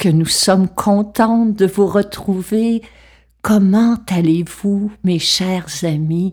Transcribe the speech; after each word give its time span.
Que 0.00 0.08
nous 0.08 0.26
sommes 0.26 0.66
contentes 0.66 1.54
de 1.56 1.66
vous 1.66 1.86
retrouver. 1.86 2.80
Comment 3.42 3.98
allez-vous, 4.08 4.90
mes 5.04 5.18
chers 5.18 5.84
amis? 5.84 6.32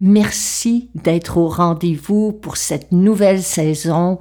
Merci 0.00 0.88
d'être 0.94 1.36
au 1.36 1.46
rendez-vous 1.46 2.32
pour 2.32 2.56
cette 2.56 2.90
nouvelle 2.90 3.42
saison. 3.42 4.18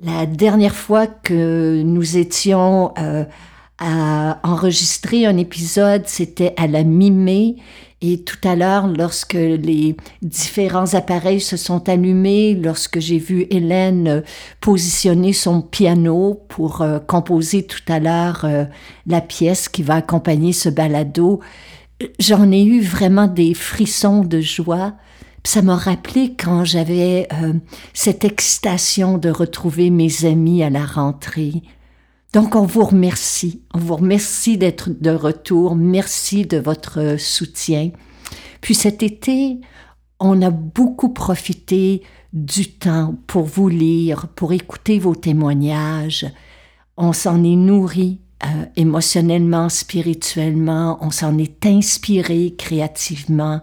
La 0.00 0.26
dernière 0.26 0.76
fois 0.76 1.08
que 1.08 1.82
nous 1.82 2.16
étions 2.16 2.94
euh, 2.96 3.24
à 3.78 4.38
enregistrer 4.44 5.26
un 5.26 5.36
épisode, 5.36 6.04
c'était 6.06 6.54
à 6.56 6.68
la 6.68 6.84
mi-mai 6.84 7.56
et 8.02 8.18
tout 8.18 8.36
à 8.42 8.56
l'heure, 8.56 8.88
lorsque 8.88 9.34
les 9.34 9.96
différents 10.22 10.94
appareils 10.94 11.40
se 11.40 11.56
sont 11.56 11.88
allumés, 11.88 12.54
lorsque 12.54 12.98
j'ai 12.98 13.18
vu 13.18 13.46
Hélène 13.50 14.24
positionner 14.60 15.32
son 15.32 15.62
piano 15.62 16.42
pour 16.48 16.82
euh, 16.82 16.98
composer 16.98 17.62
tout 17.62 17.80
à 17.86 18.00
l'heure 18.00 18.44
euh, 18.44 18.64
la 19.06 19.20
pièce 19.20 19.68
qui 19.68 19.84
va 19.84 19.94
accompagner 19.94 20.52
ce 20.52 20.68
balado, 20.68 21.38
j'en 22.18 22.50
ai 22.50 22.64
eu 22.64 22.80
vraiment 22.80 23.28
des 23.28 23.54
frissons 23.54 24.24
de 24.24 24.40
joie. 24.40 24.94
Ça 25.44 25.62
m'a 25.62 25.76
rappelé 25.76 26.34
quand 26.36 26.64
j'avais 26.64 27.28
euh, 27.32 27.52
cette 27.94 28.24
excitation 28.24 29.16
de 29.16 29.30
retrouver 29.30 29.90
mes 29.90 30.24
amis 30.24 30.64
à 30.64 30.70
la 30.70 30.84
rentrée. 30.84 31.62
Donc 32.32 32.56
on 32.56 32.64
vous 32.64 32.84
remercie, 32.84 33.60
on 33.74 33.78
vous 33.78 33.96
remercie 33.96 34.56
d'être 34.56 34.88
de 34.88 35.10
retour, 35.10 35.76
merci 35.76 36.46
de 36.46 36.56
votre 36.56 37.16
soutien. 37.18 37.90
Puis 38.62 38.74
cet 38.74 39.02
été, 39.02 39.58
on 40.18 40.40
a 40.40 40.48
beaucoup 40.48 41.10
profité 41.10 42.02
du 42.32 42.72
temps 42.72 43.16
pour 43.26 43.44
vous 43.44 43.68
lire, 43.68 44.28
pour 44.34 44.54
écouter 44.54 44.98
vos 44.98 45.14
témoignages. 45.14 46.26
On 46.96 47.12
s'en 47.12 47.44
est 47.44 47.56
nourri 47.56 48.20
euh, 48.46 48.64
émotionnellement, 48.76 49.68
spirituellement, 49.68 50.96
on 51.02 51.10
s'en 51.10 51.36
est 51.36 51.66
inspiré 51.66 52.54
créativement. 52.56 53.60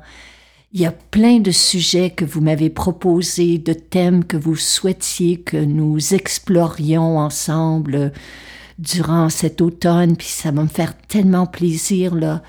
Il 0.73 0.81
y 0.81 0.85
a 0.85 0.91
plein 0.91 1.39
de 1.39 1.49
sujets 1.49 2.11
que 2.11 2.23
vous 2.23 2.41
m'avez 2.41 2.69
proposés, 2.69 3.57
de 3.57 3.73
thèmes 3.73 4.23
que 4.23 4.37
vous 4.37 4.55
souhaitiez 4.55 5.41
que 5.41 5.57
nous 5.57 6.13
explorions 6.13 7.17
ensemble 7.17 8.11
durant 8.79 9.29
cet 9.29 9.61
automne, 9.61 10.15
puis 10.15 10.27
ça 10.27 10.51
va 10.51 10.63
me 10.63 10.67
faire 10.67 10.97
tellement 10.97 11.45
plaisir 11.45 12.15
là, 12.15 12.41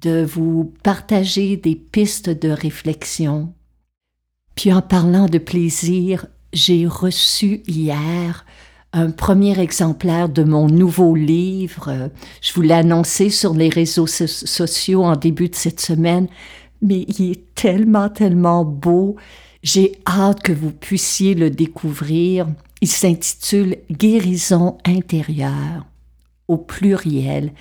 de 0.00 0.24
vous 0.24 0.74
partager 0.82 1.56
des 1.56 1.76
pistes 1.76 2.28
de 2.28 2.50
réflexion. 2.50 3.54
Puis 4.56 4.72
en 4.72 4.82
parlant 4.82 5.26
de 5.26 5.38
plaisir, 5.38 6.26
j'ai 6.52 6.86
reçu 6.86 7.62
hier 7.66 8.44
un 8.92 9.10
premier 9.10 9.58
exemplaire 9.60 10.28
de 10.28 10.42
mon 10.42 10.66
nouveau 10.66 11.14
livre. 11.14 12.10
Je 12.40 12.52
vous 12.54 12.62
l'ai 12.62 12.74
annoncé 12.74 13.30
sur 13.30 13.54
les 13.54 13.68
réseaux 13.68 14.06
sociaux 14.06 15.04
en 15.04 15.16
début 15.16 15.48
de 15.48 15.54
cette 15.54 15.80
semaine, 15.80 16.28
mais 16.82 17.04
il 17.18 17.32
est 17.32 17.54
tellement, 17.54 18.08
tellement 18.08 18.64
beau. 18.64 19.16
J'ai 19.62 19.92
hâte 20.06 20.42
que 20.42 20.52
vous 20.52 20.70
puissiez 20.70 21.34
le 21.34 21.50
découvrir. 21.50 22.46
Il 22.80 22.88
s'intitule 22.88 23.78
Guérison 23.90 24.78
intérieure 24.84 25.86
au 26.48 26.58
pluriel. 26.58 27.52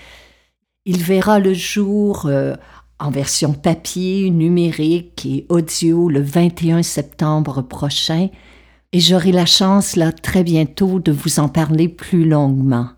Il 0.85 1.01
verra 1.01 1.39
le 1.39 1.53
jour 1.53 2.25
euh, 2.25 2.55
en 2.99 3.09
version 3.09 3.53
papier, 3.53 4.29
numérique 4.29 5.25
et 5.25 5.45
audio 5.49 6.09
le 6.09 6.21
21 6.21 6.83
septembre 6.83 7.61
prochain 7.61 8.29
et 8.91 8.99
j'aurai 8.99 9.31
la 9.31 9.45
chance 9.45 9.95
là 9.95 10.11
très 10.11 10.43
bientôt 10.43 10.99
de 10.99 11.11
vous 11.11 11.39
en 11.39 11.49
parler 11.49 11.89
plus 11.89 12.25
longuement. 12.25 12.89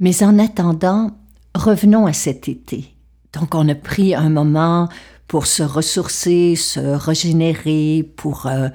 Mais 0.00 0.22
en 0.22 0.38
attendant, 0.38 1.10
revenons 1.54 2.06
à 2.06 2.12
cet 2.12 2.48
été. 2.48 2.94
Donc 3.32 3.54
on 3.54 3.68
a 3.68 3.74
pris 3.74 4.14
un 4.14 4.30
moment 4.30 4.88
pour 5.26 5.46
se 5.46 5.62
ressourcer, 5.62 6.56
se 6.56 6.80
régénérer, 6.80 8.10
pour 8.16 8.46
euh, 8.46 8.68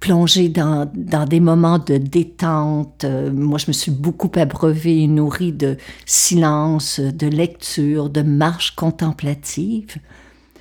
plonger 0.00 0.48
dans, 0.48 0.90
dans, 0.94 1.24
des 1.24 1.40
moments 1.40 1.78
de 1.78 1.96
détente. 1.96 3.04
Euh, 3.04 3.32
moi, 3.32 3.58
je 3.58 3.66
me 3.68 3.72
suis 3.72 3.90
beaucoup 3.90 4.30
abreuvée 4.36 5.02
et 5.02 5.06
nourrie 5.06 5.52
de 5.52 5.76
silence, 6.04 7.00
de 7.00 7.26
lecture, 7.26 8.10
de 8.10 8.22
marche 8.22 8.74
contemplative. 8.74 9.96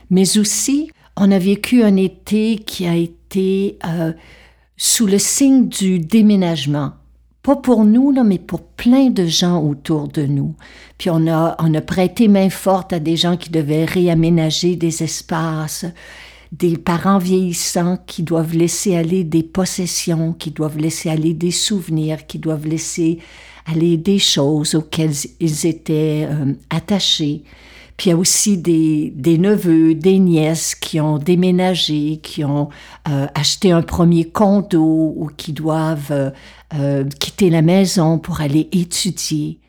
Mais 0.09 0.37
aussi, 0.37 0.91
on 1.17 1.31
a 1.31 1.39
vécu 1.39 1.83
un 1.83 1.95
été 1.97 2.57
qui 2.57 2.87
a 2.87 2.95
été 2.95 3.77
euh, 3.85 4.13
sous 4.77 5.05
le 5.05 5.19
signe 5.19 5.67
du 5.67 5.99
déménagement 5.99 6.93
pas 7.43 7.57
pour 7.57 7.83
nous, 7.83 8.13
mais 8.23 8.39
pour 8.39 8.61
plein 8.61 9.09
de 9.09 9.25
gens 9.25 9.61
autour 9.61 10.07
de 10.07 10.25
nous. 10.25 10.55
Puis 10.97 11.09
on 11.09 11.27
a, 11.27 11.57
on 11.59 11.73
a 11.73 11.81
prêté 11.81 12.29
main 12.29 12.49
forte 12.49 12.93
à 12.93 12.99
des 12.99 13.17
gens 13.17 13.35
qui 13.35 13.49
devaient 13.49 13.83
réaménager 13.83 14.77
des 14.77 15.03
espaces, 15.03 15.85
des 16.53 16.77
parents 16.77 17.17
vieillissants 17.17 17.97
qui 18.05 18.21
doivent 18.21 18.53
laisser 18.53 18.95
aller 18.95 19.23
des 19.23 19.41
possessions, 19.41 20.33
qui 20.33 20.51
doivent 20.51 20.77
laisser 20.77 21.09
aller 21.09 21.33
des 21.33 21.51
souvenirs, 21.51 22.27
qui 22.27 22.37
doivent 22.37 22.67
laisser 22.67 23.17
aller 23.65 23.97
des 23.97 24.19
choses 24.19 24.75
auxquelles 24.75 25.15
ils 25.39 25.65
étaient 25.65 26.27
euh, 26.29 26.53
attachés. 26.69 27.43
Puis 27.97 28.09
il 28.09 28.13
y 28.13 28.13
a 28.13 28.17
aussi 28.17 28.57
des, 28.57 29.11
des, 29.15 29.37
neveux, 29.37 29.95
des 29.95 30.19
nièces 30.19 30.75
qui 30.75 30.99
ont 30.99 31.17
déménagé, 31.17 32.19
qui 32.21 32.43
ont 32.43 32.69
euh, 33.09 33.27
acheté 33.33 33.71
un 33.71 33.81
premier 33.81 34.29
condo 34.29 35.13
ou 35.15 35.29
qui 35.35 35.53
doivent 35.53 36.11
euh, 36.11 36.29
euh, 36.75 37.03
quitter 37.19 37.49
la 37.49 37.61
maison 37.61 38.19
pour 38.19 38.41
aller 38.41 38.69
étudier. 38.71 39.59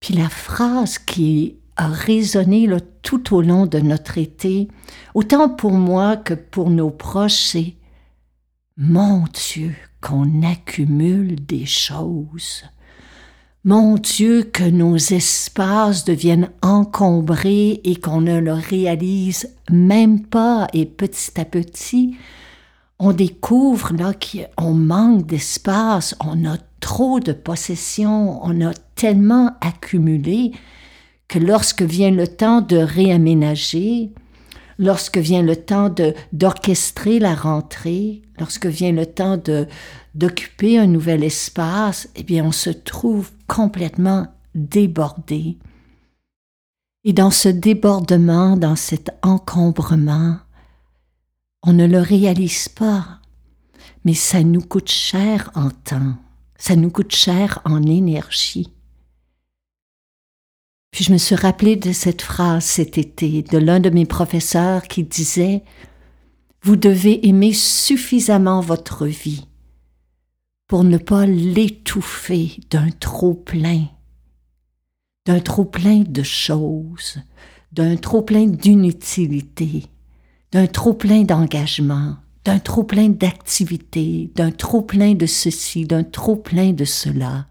Puis 0.00 0.14
la 0.14 0.28
phrase 0.28 0.98
qui 0.98 1.56
a 1.82 1.88
résonné 1.88 2.68
tout 3.02 3.34
au 3.34 3.42
long 3.42 3.66
de 3.66 3.80
notre 3.80 4.16
été, 4.16 4.68
autant 5.14 5.48
pour 5.48 5.72
moi 5.72 6.16
que 6.16 6.34
pour 6.34 6.70
nos 6.70 6.90
proches, 6.90 7.50
c'est 7.50 7.74
Mon 8.76 9.24
Dieu, 9.32 9.74
qu'on 10.00 10.42
accumule 10.42 11.44
des 11.44 11.66
choses. 11.66 12.62
Mon 13.64 13.96
Dieu, 13.96 14.44
que 14.44 14.62
nos 14.62 14.96
espaces 14.96 16.04
deviennent 16.04 16.50
encombrés 16.62 17.80
et 17.82 17.96
qu'on 17.96 18.20
ne 18.20 18.38
le 18.38 18.52
réalise 18.52 19.52
même 19.68 20.24
pas 20.26 20.68
et 20.72 20.86
petit 20.86 21.40
à 21.40 21.44
petit, 21.44 22.16
on 23.00 23.12
découvre 23.12 23.92
là 23.92 24.12
qu'on 24.14 24.72
manque 24.72 25.26
d'espace, 25.26 26.14
on 26.24 26.44
a 26.44 26.58
trop 26.78 27.18
de 27.18 27.32
possessions, 27.32 28.38
on 28.44 28.64
a 28.64 28.72
tellement 28.94 29.50
accumulé 29.60 30.52
que 31.32 31.38
lorsque 31.38 31.80
vient 31.80 32.10
le 32.10 32.28
temps 32.28 32.60
de 32.60 32.76
réaménager, 32.76 34.10
lorsque 34.78 35.16
vient 35.16 35.40
le 35.40 35.56
temps 35.56 35.88
d'orchestrer 36.34 37.18
la 37.20 37.34
rentrée, 37.34 38.20
lorsque 38.38 38.66
vient 38.66 38.92
le 38.92 39.06
temps 39.06 39.40
d'occuper 40.14 40.78
un 40.78 40.86
nouvel 40.86 41.24
espace, 41.24 42.10
eh 42.16 42.22
bien 42.22 42.44
on 42.44 42.52
se 42.52 42.68
trouve 42.68 43.30
complètement 43.46 44.26
débordé. 44.54 45.56
Et 47.04 47.14
dans 47.14 47.30
ce 47.30 47.48
débordement, 47.48 48.58
dans 48.58 48.76
cet 48.76 49.08
encombrement, 49.22 50.36
on 51.62 51.72
ne 51.72 51.86
le 51.86 52.00
réalise 52.00 52.68
pas, 52.68 53.20
mais 54.04 54.12
ça 54.12 54.42
nous 54.42 54.60
coûte 54.60 54.90
cher 54.90 55.50
en 55.54 55.70
temps, 55.70 56.14
ça 56.58 56.76
nous 56.76 56.90
coûte 56.90 57.14
cher 57.14 57.60
en 57.64 57.82
énergie. 57.84 58.70
Puis 60.92 61.04
je 61.04 61.12
me 61.12 61.18
suis 61.18 61.34
rappelé 61.34 61.74
de 61.74 61.90
cette 61.90 62.22
phrase 62.22 62.64
cet 62.64 62.98
été 62.98 63.42
de 63.42 63.58
l'un 63.58 63.80
de 63.80 63.90
mes 63.90 64.06
professeurs 64.06 64.84
qui 64.84 65.02
disait 65.02 65.64
Vous 66.62 66.76
devez 66.76 67.26
aimer 67.26 67.52
suffisamment 67.52 68.60
votre 68.60 69.06
vie 69.06 69.48
pour 70.68 70.84
ne 70.84 70.98
pas 70.98 71.26
l'étouffer 71.26 72.60
d'un 72.70 72.90
trop 73.00 73.34
plein 73.34 73.88
d'un 75.26 75.40
trop-plein 75.40 76.00
de 76.00 76.22
choses, 76.22 77.18
d'un 77.70 77.96
trop-plein 77.96 78.46
d'inutilité, 78.46 79.84
d'un 80.50 80.66
trop-plein 80.66 81.22
d'engagement, 81.22 82.16
d'un 82.44 82.58
trop-plein 82.58 83.08
d'activité, 83.08 84.32
d'un 84.34 84.50
trop-plein 84.50 85.14
de 85.14 85.26
ceci, 85.26 85.86
d'un 85.86 86.02
trop-plein 86.02 86.72
de 86.72 86.84
cela. 86.84 87.46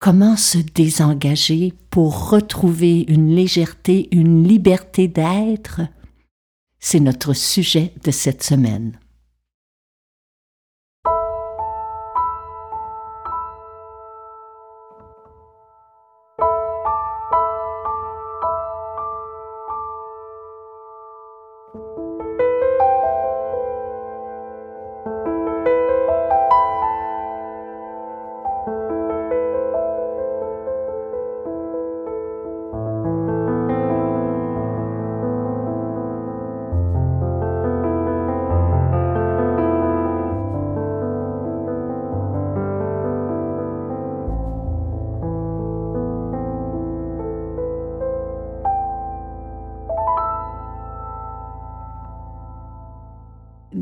Comment 0.00 0.36
se 0.36 0.58
désengager 0.58 1.74
pour 1.90 2.30
retrouver 2.30 3.04
une 3.08 3.34
légèreté, 3.34 4.08
une 4.12 4.46
liberté 4.46 5.08
d'être? 5.08 5.80
C'est 6.78 7.00
notre 7.00 7.32
sujet 7.32 7.92
de 8.04 8.12
cette 8.12 8.44
semaine. 8.44 8.96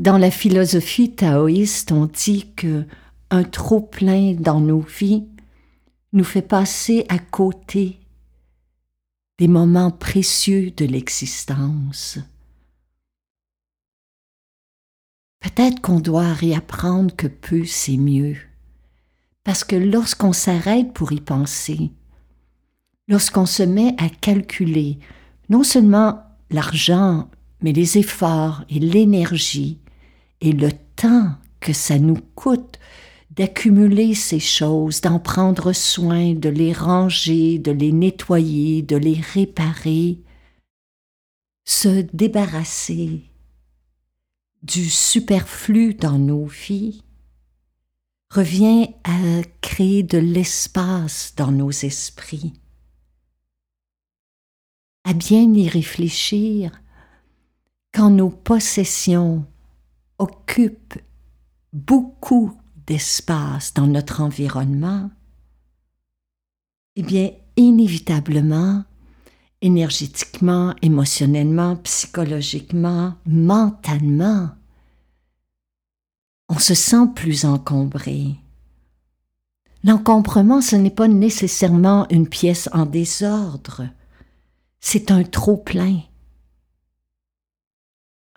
Dans 0.07 0.17
la 0.17 0.31
philosophie 0.31 1.11
taoïste, 1.11 1.91
on 1.91 2.05
dit 2.05 2.53
que 2.55 2.85
un 3.29 3.43
trop 3.43 3.81
plein 3.81 4.35
dans 4.35 4.61
nos 4.61 4.79
vies 4.79 5.25
nous 6.13 6.23
fait 6.23 6.41
passer 6.41 7.05
à 7.09 7.19
côté 7.19 7.99
des 9.37 9.49
moments 9.49 9.91
précieux 9.91 10.71
de 10.71 10.85
l'existence. 10.85 12.19
Peut-être 15.41 15.81
qu'on 15.81 15.99
doit 15.99 16.31
réapprendre 16.31 17.13
que 17.13 17.27
peu 17.27 17.65
c'est 17.65 17.97
mieux, 17.97 18.37
parce 19.43 19.65
que 19.65 19.75
lorsqu'on 19.75 20.31
s'arrête 20.31 20.93
pour 20.93 21.11
y 21.11 21.19
penser, 21.19 21.91
lorsqu'on 23.09 23.45
se 23.45 23.63
met 23.63 23.93
à 23.97 24.07
calculer 24.07 24.99
non 25.49 25.63
seulement 25.63 26.23
l'argent, 26.49 27.29
mais 27.61 27.73
les 27.73 27.97
efforts 27.97 28.63
et 28.69 28.79
l'énergie, 28.79 29.81
et 30.41 30.51
le 30.51 30.71
temps 30.95 31.35
que 31.59 31.73
ça 31.73 31.99
nous 31.99 32.19
coûte 32.35 32.79
d'accumuler 33.31 34.15
ces 34.15 34.39
choses, 34.39 35.01
d'en 35.01 35.19
prendre 35.19 35.71
soin, 35.73 36.33
de 36.33 36.49
les 36.49 36.73
ranger, 36.73 37.59
de 37.59 37.71
les 37.71 37.91
nettoyer, 37.91 38.81
de 38.81 38.95
les 38.95 39.21
réparer, 39.33 40.19
se 41.65 42.01
débarrasser 42.13 43.23
du 44.63 44.89
superflu 44.89 45.93
dans 45.93 46.17
nos 46.17 46.45
vies 46.45 47.03
revient 48.29 48.89
à 49.03 49.41
créer 49.61 50.03
de 50.03 50.17
l'espace 50.17 51.33
dans 51.37 51.51
nos 51.51 51.71
esprits, 51.71 52.53
à 55.03 55.13
bien 55.13 55.53
y 55.53 55.69
réfléchir 55.69 56.81
quand 57.93 58.09
nos 58.09 58.29
possessions 58.29 59.45
occupe 60.19 60.95
beaucoup 61.73 62.57
d'espace 62.87 63.73
dans 63.73 63.87
notre 63.87 64.21
environnement, 64.21 65.09
eh 66.95 67.03
bien, 67.03 67.31
inévitablement, 67.57 68.83
énergétiquement, 69.61 70.73
émotionnellement, 70.81 71.75
psychologiquement, 71.77 73.15
mentalement, 73.25 74.49
on 76.49 76.57
se 76.59 76.73
sent 76.73 77.07
plus 77.15 77.45
encombré. 77.45 78.35
L'encombrement, 79.83 80.61
ce 80.61 80.75
n'est 80.75 80.89
pas 80.89 81.07
nécessairement 81.07 82.07
une 82.09 82.27
pièce 82.27 82.69
en 82.73 82.85
désordre, 82.85 83.87
c'est 84.79 85.11
un 85.11 85.23
trop 85.23 85.57
plein 85.57 86.01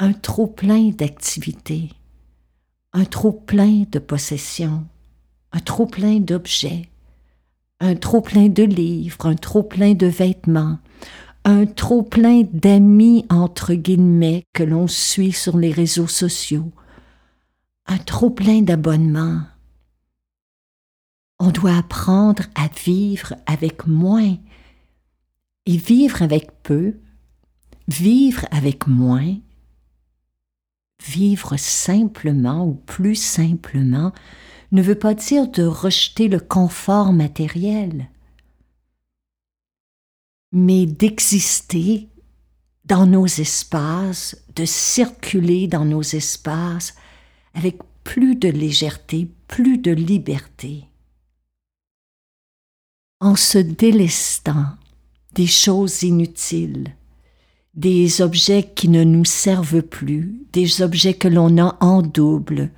un 0.03 0.15
trop-plein 0.15 0.89
d'activités, 0.89 1.91
un 2.95 3.05
trop-plein 3.05 3.85
de 3.93 3.99
possessions, 3.99 4.87
un 5.53 5.61
trop-plein 5.61 6.21
d'objets, 6.21 6.89
un 7.81 7.95
trop-plein 7.97 8.49
de 8.49 8.63
livres, 8.63 9.27
un 9.27 9.35
trop-plein 9.35 9.93
de 9.93 10.07
vêtements, 10.07 10.79
un 11.45 11.67
trop-plein 11.67 12.45
d'amis 12.51 13.27
entre 13.29 13.75
guillemets 13.75 14.45
que 14.55 14.63
l'on 14.63 14.89
suit 14.89 15.33
sur 15.33 15.59
les 15.59 15.71
réseaux 15.71 16.07
sociaux, 16.07 16.73
un 17.85 17.99
trop-plein 17.99 18.63
d'abonnements. 18.63 19.43
On 21.39 21.51
doit 21.51 21.77
apprendre 21.77 22.45
à 22.55 22.69
vivre 22.69 23.35
avec 23.45 23.87
moins 23.87 24.39
et 25.67 25.77
vivre 25.77 26.23
avec 26.23 26.63
peu, 26.63 26.95
vivre 27.87 28.47
avec 28.51 28.87
moins, 28.87 29.37
Vivre 31.07 31.57
simplement 31.57 32.67
ou 32.67 32.75
plus 32.75 33.15
simplement 33.15 34.13
ne 34.73 34.83
veut 34.83 34.99
pas 34.99 35.15
dire 35.15 35.49
de 35.49 35.65
rejeter 35.65 36.29
le 36.29 36.41
confort 36.41 37.13
matériel, 37.13 38.11
mais 40.53 40.87
d'exister 40.87 42.09
dans 42.85 43.07
nos 43.07 43.27
espaces, 43.27 44.37
de 44.55 44.65
circuler 44.65 45.69
dans 45.69 45.85
nos 45.85 46.03
espaces 46.03 46.95
avec 47.55 47.79
plus 48.05 48.37
de 48.37 48.49
légèreté, 48.49 49.29
plus 49.49 49.79
de 49.79 49.93
liberté. 49.93 50.89
En 53.21 53.37
se 53.37 53.59
délestant 53.59 54.67
des 55.35 55.47
choses 55.47 56.03
inutiles, 56.03 56.95
des 57.75 58.21
objets 58.21 58.65
qui 58.75 58.89
ne 58.89 59.05
nous 59.05 59.25
servent 59.25 59.83
plus, 59.83 60.41
des 60.53 60.83
objets 60.83 61.15
que 61.15 61.29
l'on 61.29 61.59
a 61.59 61.77
en 61.81 62.03
double, 62.03 62.71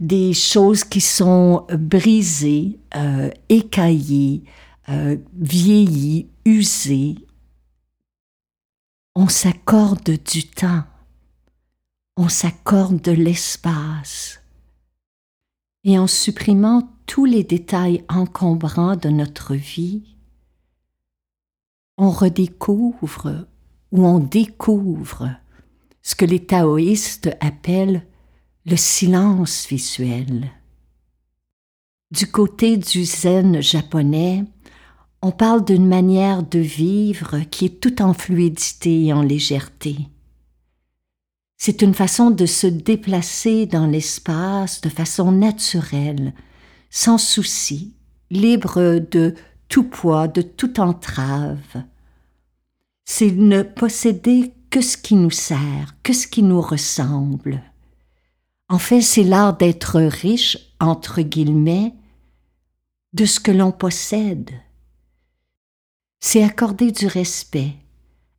des 0.00 0.32
choses 0.32 0.84
qui 0.84 1.00
sont 1.00 1.66
brisées, 1.72 2.78
euh, 2.94 3.30
écaillées, 3.48 4.44
euh, 4.88 5.16
vieillies, 5.34 6.28
usées. 6.44 7.16
On 9.14 9.28
s'accorde 9.28 10.18
du 10.24 10.44
temps, 10.44 10.84
on 12.16 12.28
s'accorde 12.28 13.00
de 13.00 13.12
l'espace. 13.12 14.40
Et 15.84 15.98
en 15.98 16.06
supprimant 16.06 16.88
tous 17.06 17.24
les 17.24 17.44
détails 17.44 18.04
encombrants 18.08 18.96
de 18.96 19.08
notre 19.08 19.54
vie, 19.54 20.02
on 21.96 22.10
redécouvre 22.10 23.46
où 23.92 24.06
on 24.06 24.18
découvre 24.18 25.30
ce 26.02 26.14
que 26.14 26.24
les 26.24 26.44
taoïstes 26.44 27.30
appellent 27.40 28.06
le 28.66 28.76
silence 28.76 29.66
visuel. 29.66 30.50
Du 32.10 32.26
côté 32.26 32.76
du 32.76 33.04
zen 33.04 33.60
japonais, 33.60 34.44
on 35.20 35.30
parle 35.30 35.64
d'une 35.64 35.86
manière 35.86 36.42
de 36.42 36.58
vivre 36.58 37.40
qui 37.50 37.66
est 37.66 37.80
tout 37.80 38.00
en 38.00 38.14
fluidité 38.14 39.06
et 39.06 39.12
en 39.12 39.22
légèreté. 39.22 39.96
C'est 41.56 41.82
une 41.82 41.94
façon 41.94 42.30
de 42.30 42.46
se 42.46 42.68
déplacer 42.68 43.66
dans 43.66 43.86
l'espace 43.86 44.80
de 44.80 44.88
façon 44.88 45.32
naturelle, 45.32 46.32
sans 46.88 47.18
souci, 47.18 47.94
libre 48.30 49.00
de 49.10 49.34
tout 49.68 49.84
poids, 49.84 50.28
de 50.28 50.40
toute 50.40 50.78
entrave. 50.78 51.82
C'est 53.10 53.30
ne 53.30 53.62
posséder 53.62 54.52
que 54.68 54.82
ce 54.82 54.98
qui 54.98 55.14
nous 55.14 55.30
sert, 55.30 55.96
que 56.02 56.12
ce 56.12 56.26
qui 56.26 56.42
nous 56.42 56.60
ressemble. 56.60 57.62
En 58.68 58.78
fait, 58.78 59.00
c'est 59.00 59.24
l'art 59.24 59.56
d'être 59.56 59.98
riche, 59.98 60.58
entre 60.78 61.22
guillemets, 61.22 61.94
de 63.14 63.24
ce 63.24 63.40
que 63.40 63.50
l'on 63.50 63.72
possède. 63.72 64.50
C'est 66.20 66.44
accorder 66.44 66.92
du 66.92 67.06
respect 67.06 67.72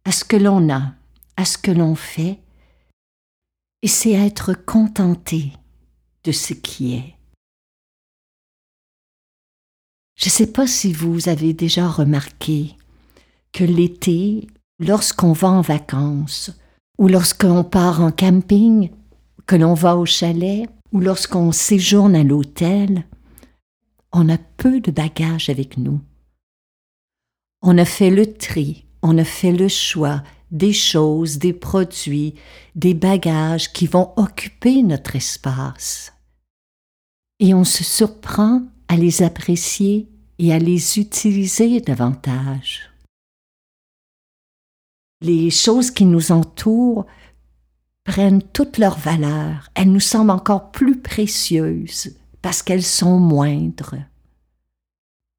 à 0.05 0.11
ce 0.11 0.23
que 0.23 0.37
l'on 0.37 0.71
a, 0.71 0.93
à 1.35 1.45
ce 1.45 1.57
que 1.57 1.71
l'on 1.71 1.95
fait, 1.95 2.39
et 3.81 3.87
c'est 3.87 4.13
être 4.13 4.53
contenté 4.53 5.51
de 6.23 6.31
ce 6.31 6.53
qui 6.53 6.93
est. 6.93 7.15
Je 10.15 10.27
ne 10.27 10.31
sais 10.31 10.51
pas 10.53 10.67
si 10.67 10.93
vous 10.93 11.27
avez 11.27 11.53
déjà 11.53 11.89
remarqué 11.89 12.75
que 13.51 13.63
l'été, 13.63 14.47
lorsqu'on 14.79 15.33
va 15.33 15.49
en 15.49 15.61
vacances, 15.61 16.51
ou 16.97 17.07
lorsqu'on 17.07 17.63
part 17.63 18.01
en 18.01 18.11
camping, 18.11 18.89
que 19.45 19.55
l'on 19.55 19.73
va 19.73 19.97
au 19.97 20.05
chalet, 20.05 20.69
ou 20.91 20.99
lorsqu'on 20.99 21.51
séjourne 21.51 22.15
à 22.15 22.23
l'hôtel, 22.23 23.05
on 24.11 24.29
a 24.29 24.37
peu 24.37 24.79
de 24.79 24.91
bagages 24.91 25.49
avec 25.49 25.77
nous. 25.77 26.01
On 27.61 27.77
a 27.77 27.85
fait 27.85 28.09
le 28.09 28.33
tri, 28.33 28.85
on 29.01 29.17
a 29.17 29.23
fait 29.23 29.51
le 29.51 29.67
choix 29.67 30.23
des 30.51 30.73
choses, 30.73 31.37
des 31.37 31.53
produits, 31.53 32.35
des 32.75 32.93
bagages 32.93 33.71
qui 33.71 33.85
vont 33.85 34.13
occuper 34.15 34.81
notre 34.81 35.15
espace. 35.15 36.13
Et 37.39 37.53
on 37.53 37.63
se 37.63 37.83
surprend 37.83 38.63
à 38.87 38.97
les 38.97 39.21
apprécier 39.21 40.09
et 40.39 40.51
à 40.53 40.57
les 40.57 40.97
utiliser 40.97 41.79
davantage. 41.81 42.88
Les 45.21 45.49
choses 45.49 45.91
qui 45.91 46.05
nous 46.05 46.31
entourent 46.31 47.05
prennent 48.05 48.41
toute 48.41 48.77
leur 48.77 48.97
valeur, 48.97 49.69
elles 49.75 49.91
nous 49.91 49.99
semblent 49.99 50.31
encore 50.31 50.71
plus 50.71 50.99
précieuses 50.99 52.15
parce 52.41 52.63
qu'elles 52.63 52.83
sont 52.83 53.19
moindres. 53.19 53.95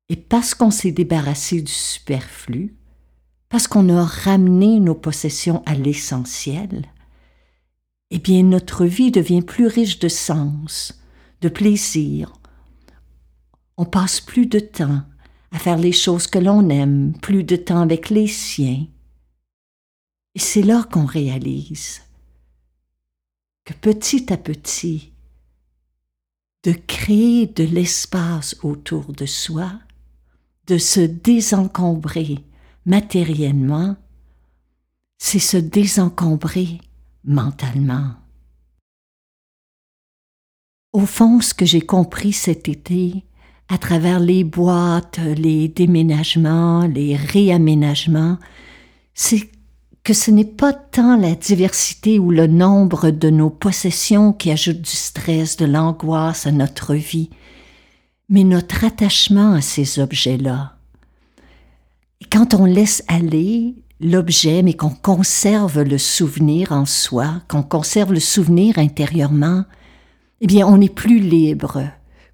Et 0.09 0.17
parce 0.17 0.55
qu'on 0.55 0.71
s'est 0.71 0.93
débarrassé 0.93 1.63
du 1.63 1.73
superflu, 1.73 2.75
parce 3.49 3.67
qu'on 3.67 3.89
a 3.89 4.05
ramené 4.05 4.81
nos 4.81 4.95
possessions 4.95 5.63
à 5.67 5.75
l'essentiel, 5.75 6.85
eh 8.11 8.19
bien 8.19 8.43
notre 8.43 8.85
vie 8.85 9.11
devient 9.11 9.43
plus 9.43 9.67
riche 9.67 9.99
de 9.99 10.09
sens, 10.09 11.01
de 11.41 11.49
plaisir. 11.49 12.33
On 13.77 13.85
passe 13.85 14.21
plus 14.21 14.47
de 14.47 14.59
temps 14.59 15.03
à 15.53 15.59
faire 15.59 15.79
les 15.79 15.93
choses 15.93 16.27
que 16.27 16.39
l'on 16.39 16.69
aime, 16.69 17.15
plus 17.23 17.45
de 17.45 17.57
temps 17.57 17.81
avec 17.81 18.11
les 18.11 18.27
siens. 18.27 18.87
Et 20.35 20.39
c'est 20.39 20.63
là 20.63 20.87
qu'on 20.91 21.07
réalise 21.07 22.03
que 23.65 23.75
petit 23.75 24.33
à 24.33 24.37
petit, 24.37 25.13
de 26.63 26.73
créer 26.73 27.47
de 27.47 27.65
l'espace 27.65 28.57
autour 28.63 29.13
de 29.13 29.27
soi, 29.27 29.73
de 30.67 30.79
se 30.79 31.01
désencombrer 31.01 32.45
matériellement, 32.87 33.97
c'est 35.19 35.39
se 35.39 35.57
désencombrer 35.57 36.81
mentalement. 37.25 38.15
Au 40.93 41.07
fond, 41.07 41.41
ce 41.41 41.55
que 41.55 41.65
j'ai 41.65 41.83
compris 41.83 42.33
cet 42.33 42.69
été, 42.69 43.25
à 43.69 43.79
travers 43.79 44.19
les 44.19 44.43
boîtes, 44.43 45.19
les 45.19 45.69
déménagements, 45.69 46.87
les 46.87 47.15
réaménagements, 47.15 48.39
c'est 49.15 49.51
que 50.03 50.15
ce 50.15 50.31
n'est 50.31 50.45
pas 50.45 50.73
tant 50.73 51.17
la 51.17 51.35
diversité 51.35 52.19
ou 52.19 52.31
le 52.31 52.47
nombre 52.47 53.11
de 53.11 53.31
nos 53.31 53.51
possessions 53.51 54.33
qui 54.33 54.51
ajoute 54.51 54.81
du 54.81 54.91
stress, 54.91 55.57
de 55.57 55.67
l'angoisse 55.67 56.47
à 56.47 56.53
notre 56.53 56.95
vie, 56.95 57.31
mais 58.29 58.45
notre 58.45 58.85
attachement 58.85 59.53
à 59.53 59.61
ces 59.61 59.99
objets-là. 59.99 60.77
Et 62.21 62.27
quand 62.27 62.55
on 62.55 62.65
laisse 62.65 63.03
aller 63.09 63.75
l'objet, 64.01 64.63
mais 64.63 64.75
qu'on 64.75 64.91
conserve 64.91 65.83
le 65.83 65.99
souvenir 65.99 66.73
en 66.73 66.87
soi, 66.87 67.43
qu'on 67.49 67.63
conserve 67.63 68.13
le 68.13 68.21
souvenir 68.21 68.79
intérieurement, 68.79 69.65
eh 70.41 70.47
bien, 70.47 70.67
on 70.67 70.81
est 70.81 70.95
plus 70.95 71.19
libre, 71.19 71.83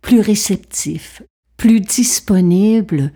plus 0.00 0.20
réceptif, 0.20 1.22
plus 1.56 1.80
disponible 1.80 3.12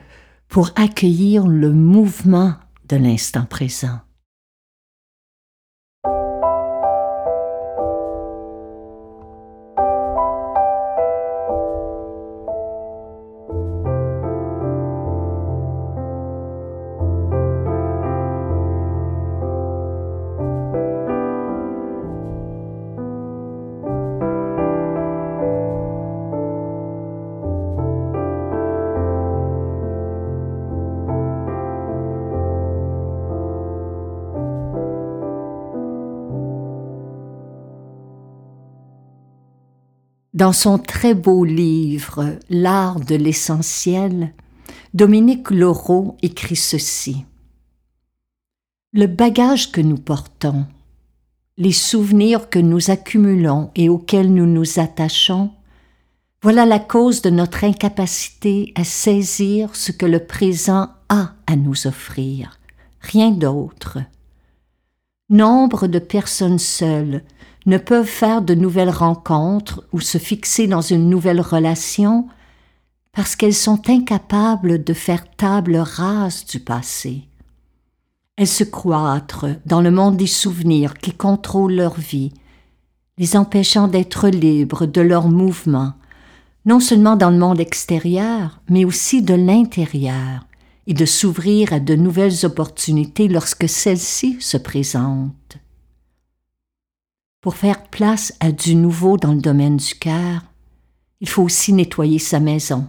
pour 0.48 0.70
accueillir 0.74 1.46
le 1.46 1.72
mouvement 1.72 2.54
de 2.88 2.96
l'instant 2.96 3.44
présent. 3.44 4.00
Dans 40.40 40.54
son 40.54 40.78
très 40.78 41.12
beau 41.12 41.44
livre 41.44 42.38
L'art 42.48 42.98
de 42.98 43.14
l'essentiel, 43.14 44.32
Dominique 44.94 45.50
Laureau 45.50 46.16
écrit 46.22 46.56
ceci. 46.56 47.26
Le 48.94 49.06
bagage 49.06 49.70
que 49.70 49.82
nous 49.82 49.98
portons, 49.98 50.64
les 51.58 51.72
souvenirs 51.72 52.48
que 52.48 52.58
nous 52.58 52.90
accumulons 52.90 53.70
et 53.74 53.90
auxquels 53.90 54.32
nous 54.32 54.46
nous 54.46 54.78
attachons, 54.78 55.50
voilà 56.42 56.64
la 56.64 56.78
cause 56.78 57.20
de 57.20 57.28
notre 57.28 57.62
incapacité 57.64 58.72
à 58.76 58.84
saisir 58.84 59.76
ce 59.76 59.92
que 59.92 60.06
le 60.06 60.24
présent 60.24 60.88
a 61.10 61.34
à 61.46 61.54
nous 61.54 61.86
offrir, 61.86 62.58
rien 63.02 63.30
d'autre. 63.30 63.98
Nombre 65.28 65.86
de 65.86 65.98
personnes 65.98 66.58
seules 66.58 67.24
ne 67.66 67.78
peuvent 67.78 68.06
faire 68.06 68.42
de 68.42 68.54
nouvelles 68.54 68.90
rencontres 68.90 69.84
ou 69.92 70.00
se 70.00 70.18
fixer 70.18 70.66
dans 70.66 70.80
une 70.80 71.08
nouvelle 71.10 71.40
relation 71.40 72.26
parce 73.12 73.36
qu'elles 73.36 73.54
sont 73.54 73.88
incapables 73.88 74.84
de 74.84 74.92
faire 74.92 75.30
table 75.36 75.76
rase 75.76 76.44
du 76.46 76.60
passé. 76.60 77.24
Elles 78.36 78.46
se 78.46 78.64
croîtrent 78.64 79.48
dans 79.66 79.80
le 79.80 79.90
monde 79.90 80.16
des 80.16 80.26
souvenirs 80.26 80.94
qui 80.94 81.12
contrôlent 81.12 81.74
leur 81.74 81.98
vie, 81.98 82.32
les 83.18 83.36
empêchant 83.36 83.88
d'être 83.88 84.28
libres 84.28 84.86
de 84.86 85.00
leurs 85.00 85.28
mouvements, 85.28 85.92
non 86.64 86.80
seulement 86.80 87.16
dans 87.16 87.30
le 87.30 87.38
monde 87.38 87.60
extérieur, 87.60 88.60
mais 88.68 88.84
aussi 88.84 89.22
de 89.22 89.34
l'intérieur, 89.34 90.46
et 90.86 90.94
de 90.94 91.04
s'ouvrir 91.04 91.72
à 91.72 91.80
de 91.80 91.94
nouvelles 91.94 92.46
opportunités 92.46 93.28
lorsque 93.28 93.68
celles-ci 93.68 94.38
se 94.40 94.56
présentent. 94.56 95.58
Pour 97.40 97.56
faire 97.56 97.84
place 97.84 98.34
à 98.40 98.52
du 98.52 98.74
nouveau 98.74 99.16
dans 99.16 99.32
le 99.32 99.40
domaine 99.40 99.78
du 99.78 99.94
cœur, 99.94 100.42
il 101.20 101.28
faut 101.28 101.42
aussi 101.42 101.72
nettoyer 101.72 102.18
sa 102.18 102.38
maison, 102.38 102.86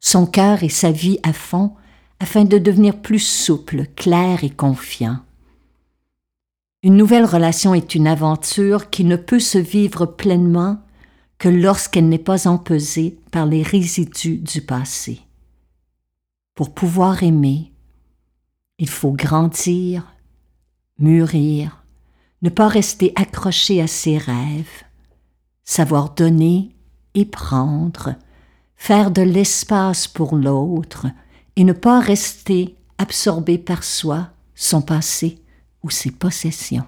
son 0.00 0.26
cœur 0.26 0.62
et 0.62 0.68
sa 0.68 0.90
vie 0.92 1.18
à 1.22 1.32
fond 1.32 1.72
afin 2.18 2.44
de 2.44 2.58
devenir 2.58 3.00
plus 3.00 3.20
souple, 3.20 3.86
clair 3.96 4.44
et 4.44 4.50
confiant. 4.50 5.20
Une 6.82 6.96
nouvelle 6.96 7.24
relation 7.24 7.74
est 7.74 7.94
une 7.94 8.06
aventure 8.06 8.90
qui 8.90 9.04
ne 9.04 9.16
peut 9.16 9.40
se 9.40 9.58
vivre 9.58 10.04
pleinement 10.04 10.78
que 11.38 11.48
lorsqu'elle 11.48 12.08
n'est 12.10 12.18
pas 12.18 12.48
empesée 12.48 13.18
par 13.30 13.46
les 13.46 13.62
résidus 13.62 14.36
du 14.36 14.60
passé. 14.60 15.20
Pour 16.54 16.74
pouvoir 16.74 17.22
aimer, 17.22 17.72
il 18.78 18.90
faut 18.90 19.12
grandir, 19.12 20.14
mûrir, 20.98 21.79
ne 22.42 22.48
pas 22.50 22.68
rester 22.68 23.12
accroché 23.16 23.80
à 23.82 23.86
ses 23.86 24.18
rêves, 24.18 24.84
savoir 25.64 26.14
donner 26.14 26.74
et 27.14 27.24
prendre, 27.24 28.14
faire 28.76 29.10
de 29.10 29.22
l'espace 29.22 30.08
pour 30.08 30.36
l'autre 30.36 31.06
et 31.56 31.64
ne 31.64 31.72
pas 31.72 32.00
rester 32.00 32.76
absorbé 32.98 33.58
par 33.58 33.84
soi, 33.84 34.30
son 34.54 34.82
passé 34.82 35.38
ou 35.82 35.90
ses 35.90 36.10
possessions. 36.10 36.86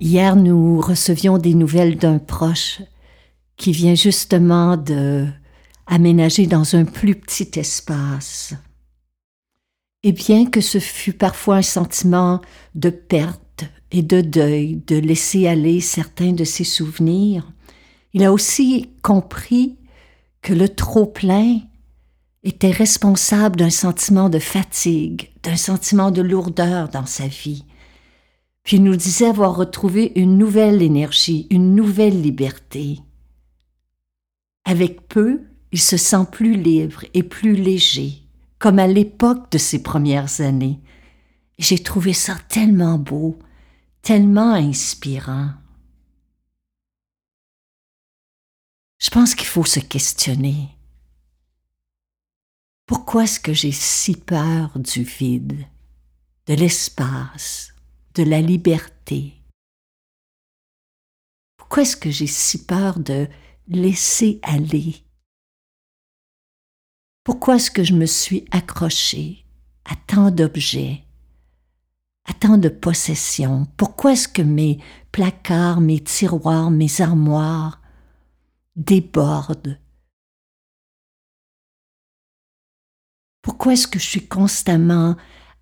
Hier, 0.00 0.36
nous 0.36 0.80
recevions 0.80 1.38
des 1.38 1.54
nouvelles 1.54 1.96
d'un 1.96 2.18
proche 2.18 2.82
qui 3.56 3.72
vient 3.72 3.94
justement 3.94 4.76
de 4.76 5.26
aménager 5.86 6.46
dans 6.46 6.76
un 6.76 6.84
plus 6.84 7.14
petit 7.14 7.58
espace. 7.58 8.52
Et 10.02 10.12
bien 10.12 10.46
que 10.46 10.60
ce 10.60 10.78
fût 10.78 11.14
parfois 11.14 11.56
un 11.56 11.62
sentiment 11.62 12.42
de 12.74 12.90
perte 12.90 13.64
et 13.90 14.02
de 14.02 14.20
deuil, 14.20 14.82
de 14.86 14.96
laisser 14.96 15.48
aller 15.48 15.80
certains 15.80 16.32
de 16.32 16.44
ses 16.44 16.64
souvenirs, 16.64 17.50
il 18.12 18.22
a 18.22 18.32
aussi 18.32 18.90
compris 19.02 19.78
que 20.42 20.52
le 20.52 20.68
trop-plein 20.68 21.60
était 22.44 22.70
responsable 22.70 23.56
d'un 23.56 23.70
sentiment 23.70 24.28
de 24.28 24.38
fatigue, 24.38 25.30
d'un 25.42 25.56
sentiment 25.56 26.10
de 26.10 26.20
lourdeur 26.22 26.90
dans 26.90 27.06
sa 27.06 27.26
vie. 27.26 27.64
Puis 28.66 28.78
il 28.78 28.82
nous 28.82 28.96
disait 28.96 29.28
avoir 29.28 29.54
retrouvé 29.54 30.10
une 30.16 30.38
nouvelle 30.38 30.82
énergie, 30.82 31.46
une 31.50 31.76
nouvelle 31.76 32.20
liberté. 32.20 32.98
Avec 34.64 35.06
peu, 35.06 35.44
il 35.70 35.80
se 35.80 35.96
sent 35.96 36.26
plus 36.32 36.60
libre 36.60 37.04
et 37.14 37.22
plus 37.22 37.54
léger, 37.54 38.24
comme 38.58 38.80
à 38.80 38.88
l'époque 38.88 39.52
de 39.52 39.58
ses 39.58 39.84
premières 39.84 40.40
années. 40.40 40.80
J'ai 41.58 41.78
trouvé 41.78 42.12
ça 42.12 42.34
tellement 42.48 42.98
beau, 42.98 43.38
tellement 44.02 44.54
inspirant. 44.54 45.50
Je 48.98 49.10
pense 49.10 49.36
qu'il 49.36 49.46
faut 49.46 49.64
se 49.64 49.78
questionner. 49.78 50.70
Pourquoi 52.84 53.22
est-ce 53.22 53.38
que 53.38 53.52
j'ai 53.52 53.70
si 53.70 54.16
peur 54.16 54.76
du 54.76 55.04
vide, 55.04 55.66
de 56.48 56.54
l'espace, 56.54 57.75
de 58.16 58.22
la 58.22 58.40
liberté. 58.40 59.34
Pourquoi 61.58 61.82
est-ce 61.82 61.98
que 61.98 62.10
j'ai 62.10 62.26
si 62.26 62.64
peur 62.64 62.98
de 62.98 63.28
laisser 63.68 64.40
aller? 64.42 65.04
Pourquoi 67.24 67.56
est-ce 67.56 67.70
que 67.70 67.84
je 67.84 67.92
me 67.92 68.06
suis 68.06 68.46
accrochée 68.52 69.44
à 69.84 69.96
tant 70.06 70.30
d'objets, 70.30 71.04
à 72.24 72.32
tant 72.32 72.56
de 72.56 72.70
possessions? 72.70 73.66
Pourquoi 73.76 74.12
est-ce 74.12 74.28
que 74.28 74.42
mes 74.42 74.82
placards, 75.12 75.82
mes 75.82 76.02
tiroirs, 76.02 76.70
mes 76.70 77.02
armoires 77.02 77.82
débordent? 78.76 79.78
Pourquoi 83.42 83.74
est-ce 83.74 83.86
que 83.86 83.98
je 83.98 84.08
suis 84.08 84.26
constamment 84.26 85.16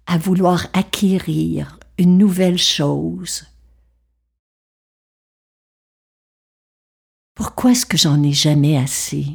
à 0.06 0.18
vouloir 0.18 0.68
acquérir 0.72 1.80
une 1.98 2.18
nouvelle 2.18 2.58
chose 2.58 3.46
Pourquoi 7.34 7.72
est-ce 7.72 7.86
que 7.86 7.96
j'en 7.96 8.22
ai 8.22 8.32
jamais 8.32 8.76
assez? 8.76 9.26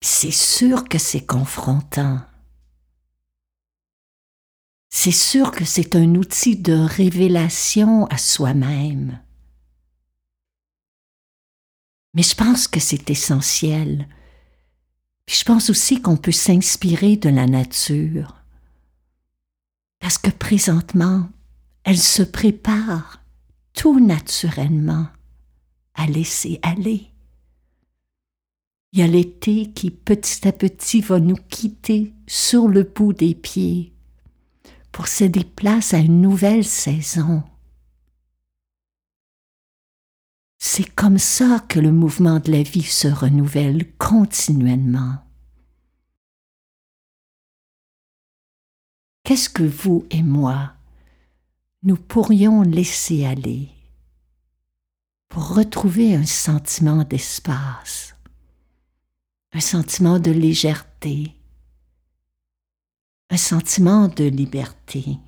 C'est 0.00 0.32
sûr 0.32 0.88
que 0.88 0.98
c'est 0.98 1.24
confrontant. 1.24 2.20
C'est 4.90 5.12
sûr 5.12 5.52
que 5.52 5.64
c'est 5.64 5.94
un 5.96 6.16
outil 6.16 6.56
de 6.56 6.74
révélation 6.74 8.06
à 8.06 8.18
soi-même. 8.18 9.20
Mais 12.14 12.22
je 12.22 12.34
pense 12.34 12.68
que 12.68 12.80
c'est 12.80 13.08
essentiel. 13.08 14.08
Je 15.28 15.44
pense 15.44 15.70
aussi 15.70 16.00
qu'on 16.02 16.16
peut 16.16 16.32
s'inspirer 16.32 17.16
de 17.16 17.28
la 17.28 17.46
nature. 17.46 18.36
Parce 20.00 20.18
que 20.18 20.30
présentement, 20.30 21.28
elle 21.84 21.98
se 21.98 22.22
prépare 22.22 23.22
tout 23.72 24.00
naturellement 24.00 25.06
à 25.94 26.06
laisser 26.06 26.58
aller. 26.62 27.08
Il 28.92 28.98
y 28.98 29.02
a 29.02 29.06
l'été 29.06 29.70
qui 29.72 29.90
petit 29.90 30.46
à 30.46 30.52
petit 30.52 31.00
va 31.00 31.18
nous 31.18 31.38
quitter 31.48 32.12
sur 32.26 32.68
le 32.68 32.82
bout 32.82 33.12
des 33.12 33.34
pieds 33.34 33.92
pour 34.90 35.08
céder 35.08 35.44
place 35.44 35.94
à 35.94 35.98
une 35.98 36.20
nouvelle 36.20 36.64
saison. 36.64 37.42
C'est 40.64 40.94
comme 40.94 41.18
ça 41.18 41.58
que 41.58 41.80
le 41.80 41.90
mouvement 41.90 42.38
de 42.38 42.52
la 42.52 42.62
vie 42.62 42.84
se 42.84 43.08
renouvelle 43.08 43.92
continuellement. 43.96 45.18
Qu'est-ce 49.24 49.50
que 49.50 49.64
vous 49.64 50.06
et 50.12 50.22
moi, 50.22 50.74
nous 51.82 51.96
pourrions 51.96 52.62
laisser 52.62 53.26
aller 53.26 53.70
pour 55.28 55.56
retrouver 55.56 56.14
un 56.14 56.26
sentiment 56.26 57.02
d'espace, 57.02 58.14
un 59.50 59.60
sentiment 59.60 60.20
de 60.20 60.30
légèreté, 60.30 61.34
un 63.30 63.36
sentiment 63.36 64.06
de 64.06 64.26
liberté? 64.26 65.18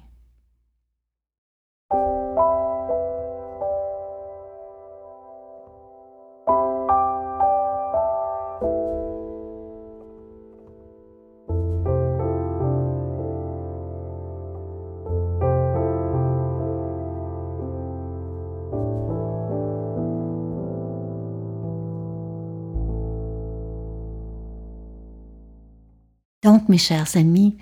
Donc, 26.44 26.68
mes 26.68 26.76
chers 26.76 27.16
amis, 27.16 27.57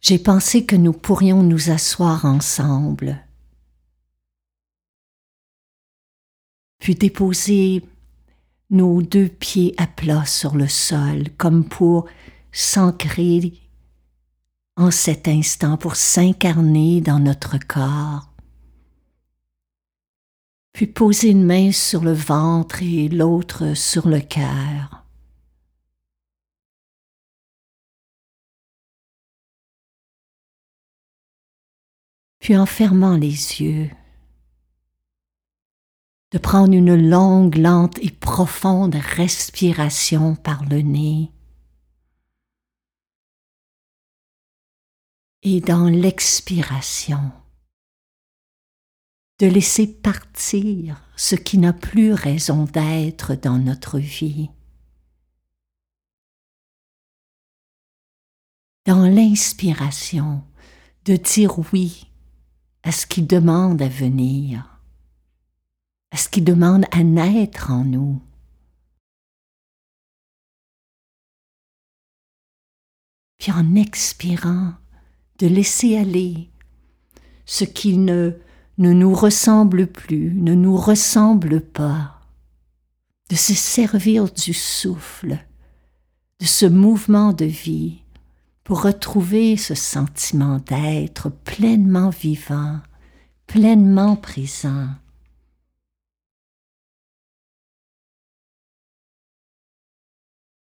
j'ai 0.00 0.18
pensé 0.18 0.64
que 0.64 0.74
nous 0.74 0.94
pourrions 0.94 1.42
nous 1.42 1.68
asseoir 1.70 2.24
ensemble, 2.24 3.22
puis 6.78 6.94
déposer 6.94 7.84
nos 8.70 9.02
deux 9.02 9.28
pieds 9.28 9.74
à 9.76 9.86
plat 9.86 10.24
sur 10.24 10.56
le 10.56 10.66
sol, 10.66 11.24
comme 11.36 11.68
pour 11.68 12.08
s'ancrer 12.52 13.52
en 14.76 14.90
cet 14.90 15.28
instant, 15.28 15.76
pour 15.76 15.94
s'incarner 15.94 17.02
dans 17.02 17.18
notre 17.18 17.58
corps. 17.58 18.32
Puis 20.72 20.86
poser 20.86 21.30
une 21.30 21.44
main 21.44 21.70
sur 21.70 22.02
le 22.02 22.14
ventre 22.14 22.82
et 22.82 23.10
l'autre 23.10 23.74
sur 23.74 24.08
le 24.08 24.20
cœur. 24.20 24.95
Puis 32.46 32.56
en 32.56 32.64
fermant 32.64 33.16
les 33.16 33.60
yeux, 33.60 33.90
de 36.30 36.38
prendre 36.38 36.74
une 36.74 36.94
longue, 36.94 37.56
lente 37.56 37.98
et 37.98 38.12
profonde 38.12 38.94
respiration 38.94 40.36
par 40.36 40.64
le 40.66 40.80
nez. 40.80 41.32
Et 45.42 45.60
dans 45.60 45.88
l'expiration, 45.88 47.32
de 49.40 49.48
laisser 49.48 49.92
partir 49.92 51.02
ce 51.16 51.34
qui 51.34 51.58
n'a 51.58 51.72
plus 51.72 52.12
raison 52.12 52.62
d'être 52.62 53.34
dans 53.34 53.58
notre 53.58 53.98
vie. 53.98 54.50
Dans 58.84 59.04
l'inspiration, 59.04 60.44
de 61.06 61.16
dire 61.16 61.58
oui 61.72 62.06
à 62.86 62.92
ce 62.92 63.04
qui 63.04 63.22
demande 63.22 63.82
à 63.82 63.88
venir, 63.88 64.80
à 66.12 66.16
ce 66.16 66.28
qui 66.28 66.40
demande 66.40 66.84
à 66.92 67.02
naître 67.02 67.72
en 67.72 67.84
nous. 67.84 68.22
Puis 73.38 73.50
en 73.50 73.74
expirant, 73.74 74.74
de 75.40 75.48
laisser 75.48 75.98
aller 75.98 76.48
ce 77.44 77.64
qui 77.64 77.98
ne, 77.98 78.30
ne 78.78 78.92
nous 78.92 79.14
ressemble 79.14 79.88
plus, 79.88 80.32
ne 80.32 80.54
nous 80.54 80.76
ressemble 80.76 81.60
pas, 81.60 82.20
de 83.30 83.34
se 83.34 83.52
servir 83.52 84.30
du 84.30 84.54
souffle, 84.54 85.44
de 86.38 86.46
ce 86.46 86.66
mouvement 86.66 87.32
de 87.32 87.46
vie 87.46 88.04
pour 88.66 88.82
retrouver 88.82 89.56
ce 89.56 89.76
sentiment 89.76 90.58
d'être 90.58 91.28
pleinement 91.30 92.10
vivant, 92.10 92.80
pleinement 93.46 94.16
présent. 94.16 94.88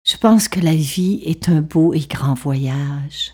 Je 0.04 0.18
pense 0.18 0.48
que 0.48 0.60
la 0.60 0.76
vie 0.76 1.20
est 1.26 1.50
un 1.50 1.62
beau 1.62 1.96
et 1.96 2.06
grand 2.06 2.36
voyage. 2.36 3.34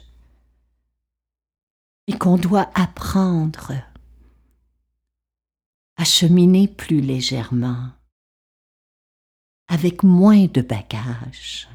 et 2.07 2.17
qu'on 2.17 2.37
doit 2.37 2.71
apprendre 2.73 3.73
à 5.97 6.03
cheminer 6.03 6.67
plus 6.67 6.99
légèrement, 6.99 7.91
avec 9.67 10.03
moins 10.03 10.45
de 10.45 10.61
bagages. 10.61 11.69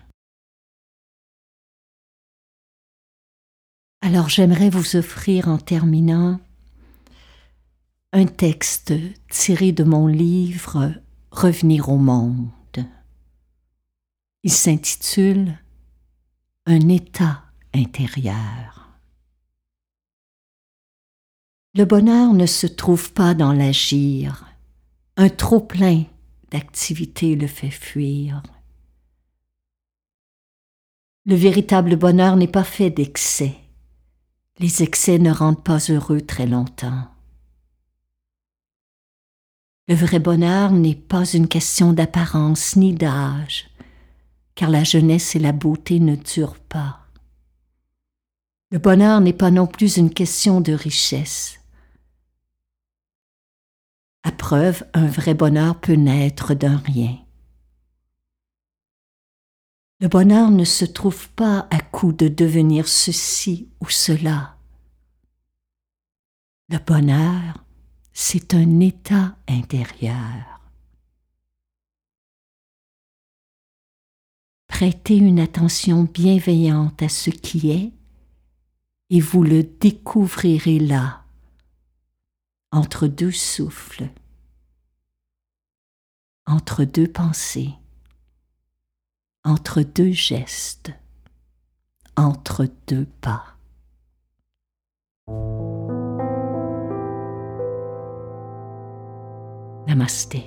Alors 4.07 4.29
j'aimerais 4.29 4.71
vous 4.71 4.95
offrir 4.95 5.49
en 5.49 5.59
terminant 5.59 6.39
un 8.13 8.25
texte 8.25 8.93
tiré 9.31 9.73
de 9.73 9.83
mon 9.83 10.07
livre 10.07 10.93
Revenir 11.33 11.89
au 11.89 11.97
monde. 11.97 12.49
Il 14.45 14.53
s'intitule 14.53 15.59
Un 16.67 16.89
état 16.89 17.43
intérieur. 17.75 18.97
Le 21.75 21.85
bonheur 21.85 22.33
ne 22.33 22.47
se 22.47 22.69
trouve 22.69 23.13
pas 23.13 23.35
dans 23.35 23.53
l'agir. 23.53 24.47
Un 25.17 25.31
trop-plein 25.31 26.05
d'activité 26.53 27.35
le 27.35 27.49
fait 27.49 27.71
fuir. 27.71 28.41
Le 31.25 31.35
véritable 31.35 31.97
bonheur 31.97 32.37
n'est 32.37 32.47
pas 32.47 32.63
fait 32.63 32.91
d'excès. 32.91 33.57
Les 34.59 34.83
excès 34.83 35.19
ne 35.19 35.31
rendent 35.31 35.63
pas 35.63 35.79
heureux 35.91 36.23
très 36.23 36.47
longtemps. 36.47 37.09
Le 39.89 39.95
vrai 39.95 40.19
bonheur 40.19 40.73
n'est 40.73 40.95
pas 40.95 41.25
une 41.25 41.47
question 41.47 41.93
d'apparence 41.93 42.75
ni 42.75 42.95
d'âge, 42.95 43.69
car 44.55 44.71
la 44.71 44.83
jeunesse 44.83 45.37
et 45.37 45.39
la 45.39 45.53
beauté 45.53 46.01
ne 46.01 46.17
durent 46.17 46.59
pas. 46.59 47.01
Le 48.71 48.79
bonheur 48.79 49.21
n'est 49.21 49.33
pas 49.33 49.51
non 49.51 49.67
plus 49.67 49.99
une 49.99 50.11
question 50.11 50.61
de 50.61 50.73
richesse. 50.73 51.61
À 54.25 54.33
preuve, 54.33 54.85
un 54.95 55.07
vrai 55.07 55.35
bonheur 55.35 55.79
peut 55.81 55.93
naître 55.93 56.55
d'un 56.55 56.79
rien. 56.79 57.17
Le 59.99 60.09
bonheur 60.09 60.51
ne 60.51 60.65
se 60.65 60.85
trouve 60.85 61.31
pas 61.31 61.67
à 61.71 61.81
coup 61.81 62.13
de 62.13 62.29
devenir 62.29 62.87
ceci 62.87 63.71
ou 63.81 63.89
cela. 63.89 64.59
Le 66.69 66.79
bonheur, 66.79 67.65
c'est 68.13 68.53
un 68.53 68.81
état 68.81 69.39
intérieur. 69.49 70.61
Prêtez 74.67 75.17
une 75.17 75.41
attention 75.41 76.05
bienveillante 76.05 77.01
à 77.01 77.09
ce 77.09 77.31
qui 77.31 77.71
est 77.71 77.93
et 79.09 79.21
vous 79.21 79.43
le 79.43 79.63
découvrirez 79.63 80.79
là, 80.79 81.25
entre 82.71 83.07
deux 83.07 83.33
souffles, 83.33 84.11
entre 86.45 86.85
deux 86.85 87.11
pensées 87.11 87.73
entre 89.47 89.83
deux 89.83 90.11
gestes, 90.11 90.93
entre 92.17 92.67
deux 92.89 93.07
pas. 93.21 93.45
Namasté. 99.87 100.45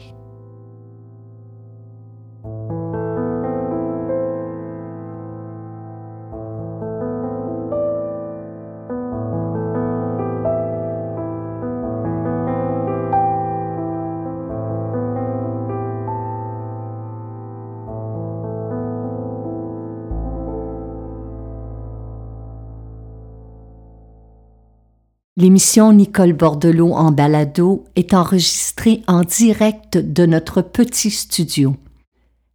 L'émission 25.39 25.93
Nicole 25.93 26.33
Bordelot 26.33 26.91
en 26.91 27.13
balado 27.13 27.85
est 27.95 28.13
enregistrée 28.13 29.03
en 29.07 29.21
direct 29.21 29.97
de 29.97 30.25
notre 30.25 30.61
petit 30.61 31.11
studio. 31.11 31.77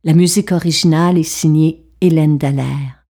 La 0.04 0.12
musique 0.12 0.52
originale 0.52 1.16
est 1.16 1.22
signée 1.22 1.86
Hélène 2.02 2.36
Dallaire. 2.36 3.06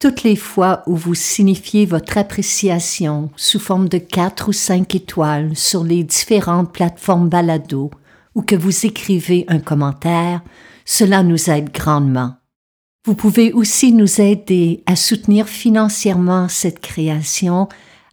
Toutes 0.00 0.24
les 0.24 0.34
fois 0.34 0.82
où 0.88 0.96
vous 0.96 1.14
signifiez 1.14 1.86
votre 1.86 2.18
appréciation 2.18 3.30
sous 3.36 3.60
forme 3.60 3.88
de 3.88 3.98
quatre 3.98 4.48
ou 4.48 4.52
cinq 4.52 4.96
étoiles 4.96 5.54
sur 5.54 5.84
les 5.84 6.02
différentes 6.02 6.72
plateformes 6.72 7.28
balado 7.28 7.92
ou 8.34 8.42
que 8.42 8.56
vous 8.56 8.86
écrivez 8.86 9.44
un 9.46 9.60
commentaire, 9.60 10.42
cela 10.84 11.22
nous 11.22 11.48
aide 11.48 11.70
grandement. 11.72 12.34
Vous 13.06 13.14
pouvez 13.14 13.52
aussi 13.52 13.92
nous 13.92 14.20
aider 14.20 14.82
à 14.84 14.96
soutenir 14.96 15.46
financièrement 15.46 16.48
cette 16.48 16.80
création 16.80 17.68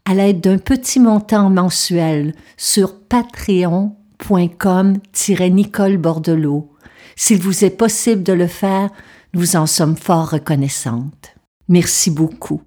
à 0.06 0.13
l'aide 0.13 0.42
d'un 0.42 0.58
petit 0.58 1.00
montant 1.00 1.50
mensuel 1.50 2.36
sur 2.58 3.00
patreon.com-nicole 3.00 5.98
Bordelot. 5.98 6.70
S'il 7.16 7.39
vous 7.39 7.63
est 7.63 7.70
possible 7.70 8.24
de 8.24 8.34
le 8.34 8.48
faire, 8.48 8.89
nous 9.34 9.56
en 9.56 9.66
sommes 9.66 9.96
fort 9.96 10.32
reconnaissantes. 10.32 11.34
Merci 11.70 12.12
beaucoup. 12.12 12.63